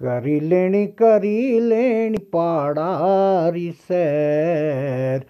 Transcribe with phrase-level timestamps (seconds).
[0.00, 5.20] ਕਰੀ ਲੈਣੀ ਕਰੀ ਲੈਣੀ ਪਹਾੜਾਰੀ ਸੈਰ।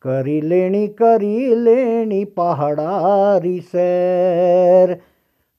[0.00, 4.98] ਕਰੀ ਲੈਣੀ ਕਰੀ ਲੈਣੀ ਪਹਾੜਾਰੀ ਸੈਰ।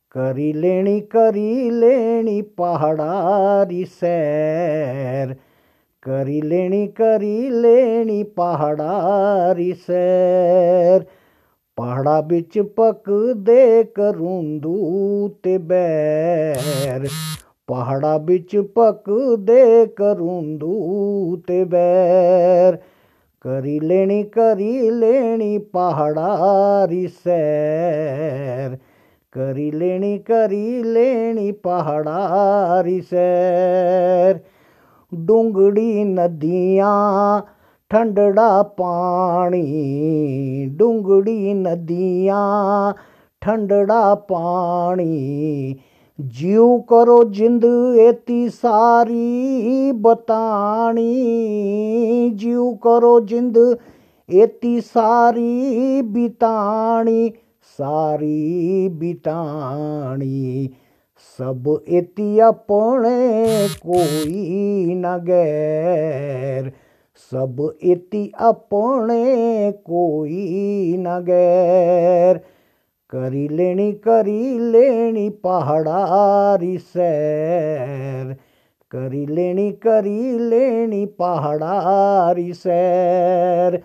[0.10, 5.36] ਕਰੀ ਲੈਣੀ ਕਰੀ ਲੈਣੀ ਪਹਾੜਾਰੀ ਸੈਰ।
[6.02, 11.06] ਕਰੀ ਲੈਣੀ ਕਰੀ ਲੈਣੀ ਪਹਾੜਾਰੀ ਸੈਰ।
[11.76, 17.08] ਪਹਾੜਾ ਵਿੱਚ ਪੱਕਦੇ ਕਰੁੰਦੂ ਤੇ ਬੈਰ।
[17.72, 22.78] ਪਹਾੜਾ ਵਿੱਚ ਪੱਕਦੇ ਕਰੁੰਦੂ ਤੇ ਬੈਰ।
[23.42, 28.78] ਕਰੀ ਲੈਣੀ ਕਰੀ ਲੈਣੀ ਪਹਾੜਾਰੀ ਸੈਰ।
[29.32, 34.40] ਕਰੀ ਲੈਣੀ ਕਰੀ ਲੈਣੀ ਪਹਾੜਾਰੀ ਸੈਰ।
[35.16, 37.42] ਡੁੰਗੜੀ ਨਦੀਆਂ
[37.90, 39.64] ਠੰਡੜਾ ਪਾਣੀ।
[40.72, 42.94] ਡੁੰਗੜੀ ਨਦੀਆਂ
[43.42, 45.76] ਠੰਡੜਾ ਪਾਣੀ।
[46.28, 47.66] ਜਿਉ ਕਰੋ ਜਿੰਦ
[48.00, 51.10] ਏਤੀ ਸਾਰੀ ਬਤਾਣੀ।
[52.36, 53.58] ਜਿਉ ਕਰੋ ਜਿੰਦ
[54.32, 57.32] ਏਤੀ ਸਾਰੀ ਬਿਤਾਣੀ
[57.78, 60.70] ਸਾਰੀ ਬਿਤਾਣੀ।
[61.38, 66.72] ਸਭ ਏਤੀ ਆਪਣੇ ਕੋਈ ਨਾ ਗੈਰ।
[67.32, 72.40] ਸਭ ਏਤੀ ਆਪਣੇ ਕੋਈ ਨਾ ਗੈਰ।
[73.12, 78.36] ਕਰੀ ਲੈਣੀ ਕਰੀ ਲੈਣੀ ਪਹਾੜਾਰੀ ਸੈਰ।
[78.90, 83.82] ਕਰੀ ਲੈਣੀ ਕਰੀ ਲੈਣੀ ਪਹਾੜਾਰੀ ਸੈਰ।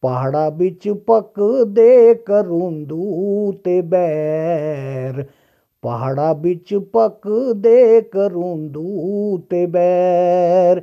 [0.00, 5.24] ਪਹਾੜਾ ਵਿੱਚ ਪੱਕਦੇ ਕਰੁੰਦੂ ਤੇ ਬੈਰ।
[5.82, 10.82] ਪਹਾੜਾ ਵਿੱਚ ਪੱਕਦੇ ਕਰੁੰਦੂ ਤੇ ਬੈਰ।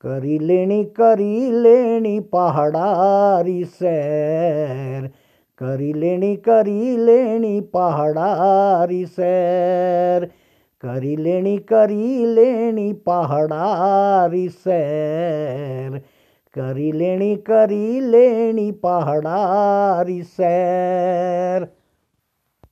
[0.00, 5.08] ਕਰੀ ਲੈਣੀ ਕਰੀ ਲੈਣੀ ਪਹਾੜਾਰੀ ਸੈਰ।
[5.56, 10.28] ਕਰੀ ਲੈਣੀ ਕਰੀ ਲੈਣੀ ਪਹਾੜਾਰੀ ਸੈਰ।
[10.80, 16.00] ਕਰੀ ਲੈਣੀ ਕਰੀ ਲੈਣੀ ਪਹਾੜਾਰੀ ਸੈਰ।
[16.52, 21.66] ਕਰੀ ਲੈਣੀ ਕਰੀ ਲੈਣੀ ਪਹਾੜਾਰੀ ਸੈਰ।